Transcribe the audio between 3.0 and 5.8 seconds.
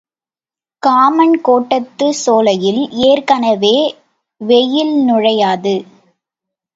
ஏற்கெனவே வெயில் நுழையாது.